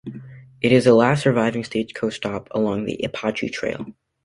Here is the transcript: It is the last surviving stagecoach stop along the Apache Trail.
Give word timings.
It 0.61 0.71
is 0.71 0.85
the 0.85 0.95
last 0.95 1.21
surviving 1.21 1.63
stagecoach 1.63 2.15
stop 2.15 2.47
along 2.49 2.85
the 2.85 2.99
Apache 3.03 3.49
Trail. 3.49 3.93